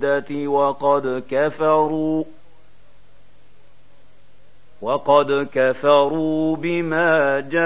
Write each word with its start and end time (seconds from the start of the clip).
بالمودة 0.00 0.50
وقد 0.50 1.22
كفروا 1.30 2.24
وقد 4.82 5.48
كفروا 5.52 6.56
بما 6.56 7.40
جاءكم 7.40 7.60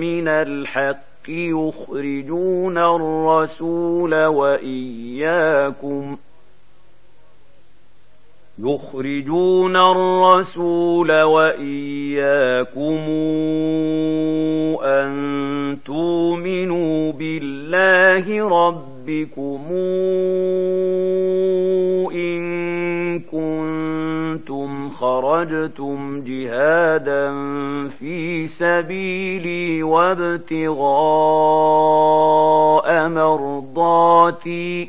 من 0.00 0.28
الحق 0.28 1.00
يخرجون 1.28 2.78
الرسول 2.78 4.24
وإياكم 4.24 6.16
ۖ 6.16 6.18
يخرجون 8.58 9.76
الرسول 9.76 11.22
وإياكم 11.22 13.00
أن 14.84 15.10
تؤمنوا 15.84 17.12
بالله 17.12 18.48
ربكم 18.48 19.60
إن 22.12 22.40
كنتم 23.20 24.90
خرجتم 24.90 26.22
جهادا 26.24 27.30
في 27.88 28.46
سبيلي 28.48 29.82
وابتغاء 29.82 30.90
مرضاتي 33.08 34.88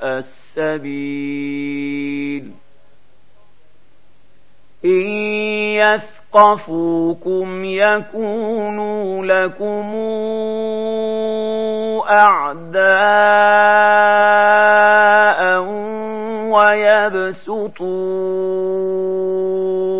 السبيل. 0.57 2.51
إن 4.85 5.07
يثقفوكم 6.33 7.65
يكونوا 7.65 9.25
لكم 9.25 9.95
أعداء 12.13 12.81
ويبسطوا 16.51 17.69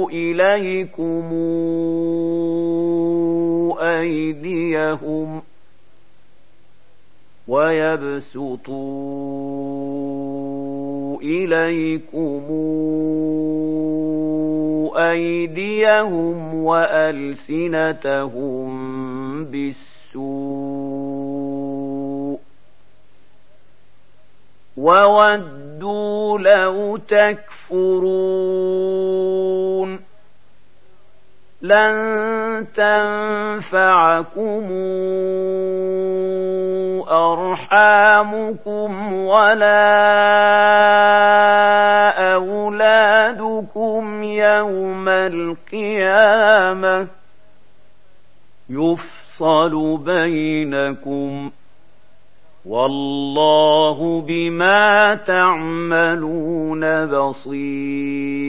إليكم 0.10 1.32
أيديهم 3.82 5.42
ويبسطوا 7.48 8.82
إليكم 11.22 12.42
أيديهم 14.98 16.64
وألسنتهم 16.64 18.72
بالسوء 19.46 19.92
وودوا 24.78 26.40
لو 26.40 26.98
تكفرون 26.98 28.42
لن 31.62 32.68
تنفعكم 32.76 34.68
أرحامكم 37.12 39.14
ولا 39.14 39.92
يوم 44.42 45.10
القيامة 45.10 47.08
يفصل 48.70 49.98
بينكم 49.98 51.52
والله 52.66 54.22
بما 54.22 55.16
تعملون 55.16 57.06
بصير. 57.06 58.42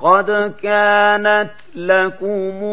قد 0.00 0.54
كانت 0.62 1.50
لكم 1.74 2.64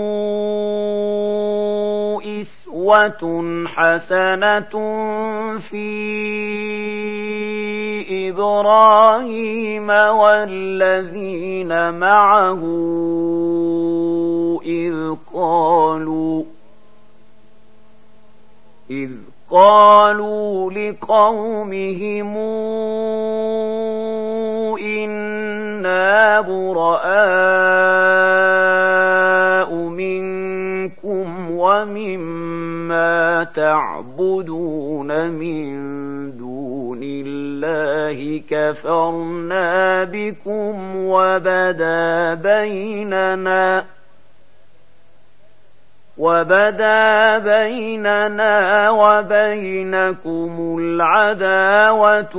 إسوة 2.42 3.24
حسنة 3.68 4.74
في 5.70 6.05
إبراهيم 8.36 9.90
والذين 9.90 11.72
معه 11.94 12.62
إذ 14.66 15.16
قالوا 15.34 16.44
إذ 18.92 19.10
قالوا 19.52 20.72
لقومهم 20.72 22.38
إنا 24.84 26.42
براء 26.42 26.96
منكم 29.76 31.52
ومما 31.52 33.44
تعبدون 33.44 35.30
من 35.32 35.76
دون 36.38 37.04
الله. 37.04 37.35
كفرنا 38.50 40.04
بكم 40.04 40.96
وبدا 40.96 42.34
بيننا 42.34 43.86
وبدا 46.18 47.38
بيننا 47.38 48.90
وبينكم 48.90 50.78
العداوة 50.80 52.36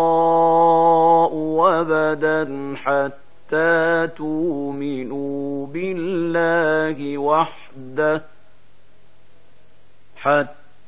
والبغضاء 0.00 1.30
وبدا 1.34 2.74
حتى 2.76 4.08
تؤمنوا 4.16 5.66
بالله 5.66 7.18
وحده 7.18 8.22
حتى 10.16 10.59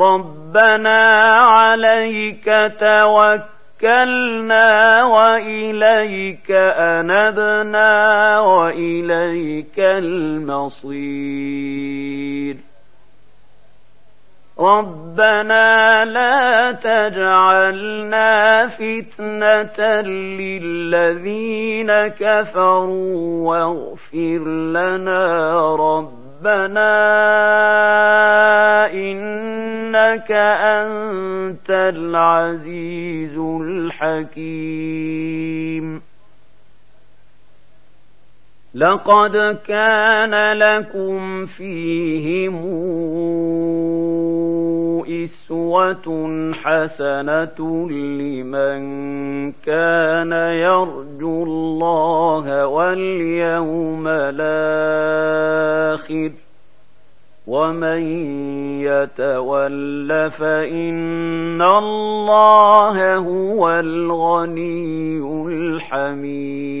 ربنا 0.00 1.14
عليك 1.40 2.44
توكل 2.80 3.60
توكلنا 3.80 5.04
وإليك 5.04 6.50
أنبنا 6.50 8.40
وإليك 8.40 9.78
المصير. 9.78 11.36
ربنا 14.58 16.04
لا 16.04 16.72
تجعلنا 16.72 18.66
فتنة 18.68 20.00
للذين 20.40 21.92
كفروا 22.08 23.48
واغفر 23.48 24.48
لنا 24.48 25.52
ربنا 25.76 26.29
إنك 28.94 30.32
أنت 30.32 31.70
العزيز 31.70 33.38
الحكيم. 33.38 34.80
لقد 38.74 39.58
كان 39.68 40.52
لكم 40.52 41.46
فيهم 41.46 42.56
إسوة 45.08 46.06
حسنة 46.54 47.88
لمن 47.90 48.80
كان 49.52 50.32
يرجو 50.32 51.42
الله 51.42 52.66
واليوم 52.66 54.04
الآخر 54.08 55.50
ومن 57.46 58.02
يتول 58.80 60.30
فإن 60.30 61.62
الله 61.62 63.16
هو 63.16 63.70
الغني 63.70 65.20
الحميد 65.90 66.80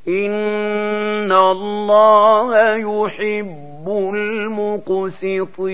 إن 0.07 1.31
الله 1.31 2.75
يحب 2.75 4.11
المقسطين. 4.13 5.67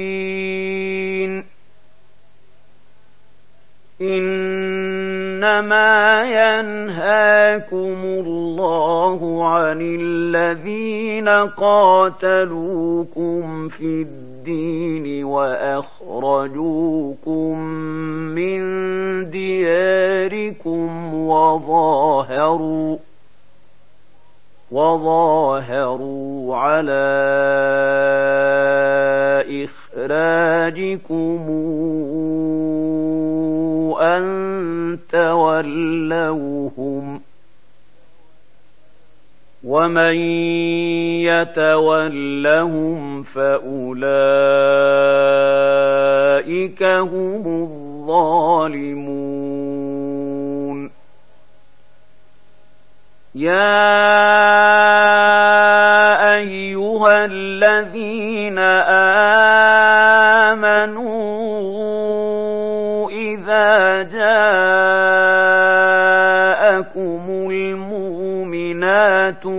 إنما 5.43 6.23
ينهاكم 6.23 7.99
الله 8.03 9.45
عن 9.47 9.79
الذين 9.81 11.29
قاتلوكم 11.57 12.97
في 13.69 13.85
الدين 14.01 15.23
وأخرجوكم 15.25 16.39
من 18.35 18.61
دياركم 19.29 21.13
وظاهروا 21.13 22.97
وظاهروا 24.71 26.55
على 26.55 27.13
إخراجكم 29.63 31.39
أن 34.03 34.99
تولوهم 35.09 37.21
ومن 39.63 40.15
يتولهم 41.23 43.23
فأولئك 43.23 44.03
هم 46.83 47.63
الظالمون. 47.63 49.23
يا 53.35 54.12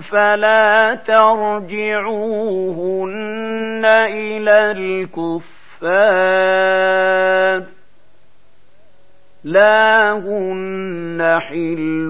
فلا 0.00 0.94
ترجعوهن 0.94 3.84
إلى 4.08 4.72
الكفار 5.82 7.62
لا 9.44 10.12
هن 10.12 11.38
حل 11.40 12.08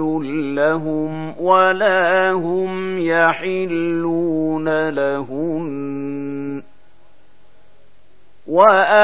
لهم 0.57 1.41
ولا 1.41 2.31
هم 2.31 2.99
يحلون 2.99 4.89
لهن. 4.89 6.63
وآتوهم 8.47 8.99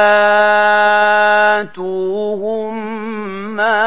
ما 3.56 3.84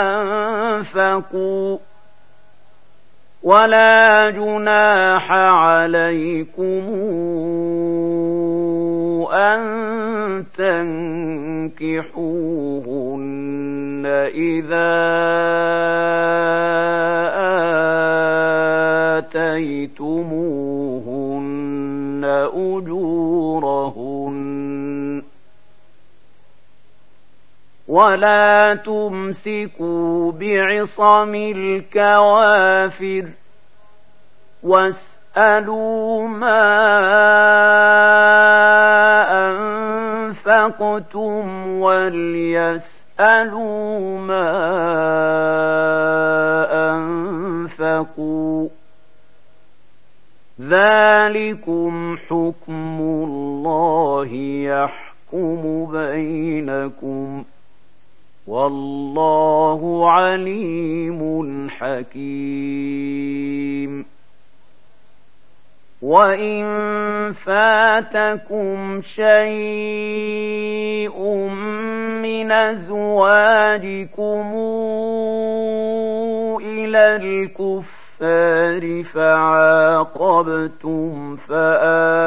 أنفقوا. 0.00 1.78
ولا 3.42 4.30
جناح 4.30 5.32
عليكم 5.32 6.88
أن 9.54 10.44
تنكحوهن 11.80 12.30
إذا 14.34 14.90
آتيتموهن 20.90 22.24
أجورهن 22.54 24.40
ولا 27.88 28.74
تمسكوا 28.74 30.32
بعصم 30.32 31.34
الكوافر 31.34 33.24
واسألوا 34.62 36.28
ما 36.28 36.70
أنفقتم 39.50 41.66
وليسألوا 41.66 42.90
ما 44.18 44.50
أنفقوا. 46.90 48.68
ذلكم 50.60 52.16
حكم 52.28 52.98
الله 53.00 54.26
يحكم 54.64 55.86
بينكم. 55.92 57.44
والله 58.46 60.10
عليم 60.10 61.70
حكيم. 61.70 63.30
وإن 66.02 66.64
فاتكم 67.32 69.00
شيء 69.02 70.40
من 72.22 72.52
أزواجكم 72.52 74.46
إلى 76.62 77.16
الكفار 77.16 79.02
فعاقبتم 79.14 80.96
فآتوا 81.36 82.20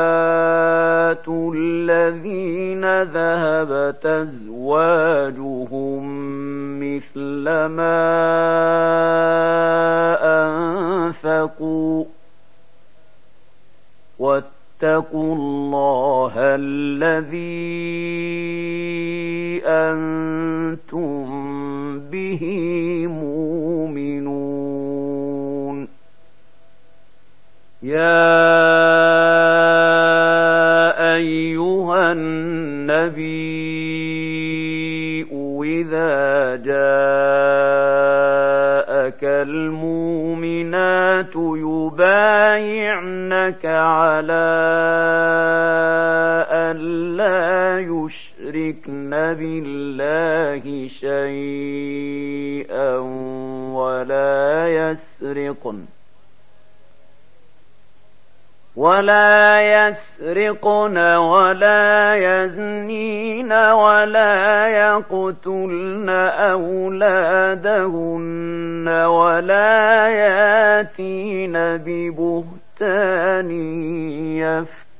الذين 1.55 3.01
ذهبت 3.01 4.05
أزواجهم 4.05 5.63
مثل 6.79 7.43
ما 7.49 8.03
أنفقوا 10.23 12.05
واتقوا 14.19 15.35
الله 15.35 16.33
الذي 16.37 17.73
أنتم 19.65 21.23
به 21.99 22.43
مؤمنون. 23.07 24.33
يا 27.83 28.23
أيها 31.15 32.11
النبي 32.11 33.43
إذا 35.63 36.55
جاءك 36.55 36.83
المؤمنات 39.23 40.13
يبايعنك 41.35 42.22
بالله 49.33 50.87
شيئا 50.87 52.97
ولا 53.73 54.67
يسرقن 54.67 55.85
ولا 58.75 59.61
يسرقن 59.61 60.97
ولا 60.97 62.15
يزنين 62.15 63.53
ولا 63.53 64.67
يقتلن 64.67 66.09
أولادهن 66.59 68.07
ولا 68.87 70.09
ياتين 70.09 71.53
ببهتان 71.77 73.51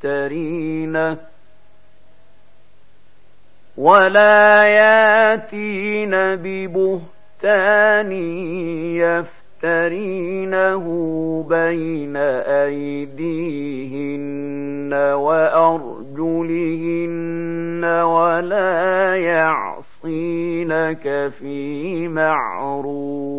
يفترينه. 0.03 1.32
ولا 3.77 4.63
ياتين 4.63 6.11
ببهتان 6.35 8.11
يفترينه 9.63 10.85
بين 11.49 12.15
أيديهن 12.67 14.13
وأرجلهن 15.13 16.63
ولا 17.85 19.15
يعصينك 19.15 21.03
في 21.39 22.07
معروف 22.07 23.33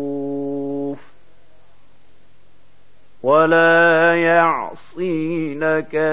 ولا 3.23 4.15
يعصينك 4.15 4.64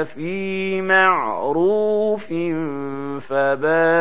في 0.05 0.81
معروف 0.81 2.27
فبايعهن 3.29 4.01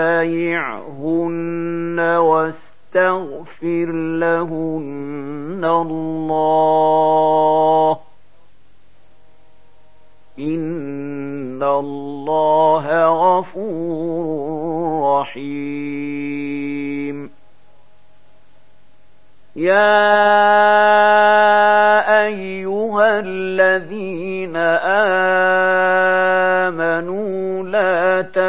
واستغفر 2.00 3.92
لهن 4.20 5.66
الله. 5.66 6.52
إن 10.40 11.64
الله 11.64 13.06
غفور 13.06 15.22
رحيم. 15.22 16.52
يا 19.56 20.61